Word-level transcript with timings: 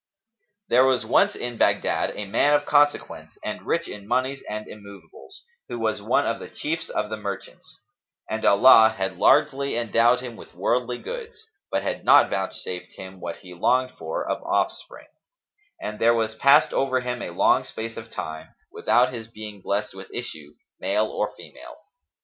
[FN#281] 0.63 0.67
There 0.69 0.85
was 0.85 1.05
once 1.05 1.35
in 1.35 1.57
Baghdad 1.57 2.13
a 2.15 2.25
man 2.25 2.55
of 2.55 2.65
consequence 2.65 3.37
and 3.45 3.67
rich 3.67 3.87
in 3.87 4.07
monies 4.07 4.41
and 4.49 4.65
immoveables, 4.65 5.43
who 5.69 5.77
was 5.77 6.01
one 6.01 6.25
of 6.25 6.39
the 6.39 6.49
chiefs 6.49 6.89
of 6.89 7.11
the 7.11 7.17
merchants; 7.17 7.77
and 8.27 8.43
Allah 8.43 8.95
had 8.97 9.19
largely 9.19 9.75
endowed 9.77 10.21
him 10.21 10.35
with 10.35 10.55
worldly 10.55 10.97
goods, 10.97 11.45
but 11.69 11.83
had 11.83 12.03
not 12.03 12.31
vouchsafed 12.31 12.93
him 12.93 13.19
what 13.19 13.37
he 13.45 13.53
longed 13.53 13.91
for 13.91 14.27
of 14.27 14.41
offspring; 14.41 15.05
and 15.79 15.99
there 15.99 16.27
passed 16.29 16.73
over 16.73 17.01
him 17.01 17.21
a 17.21 17.29
long 17.29 17.63
space 17.63 17.95
of 17.95 18.09
time, 18.09 18.55
without 18.71 19.13
his 19.13 19.27
being 19.27 19.61
blessed 19.61 19.93
with 19.93 20.11
issue, 20.11 20.55
male 20.79 21.05
or 21.05 21.31
female. 21.37 21.75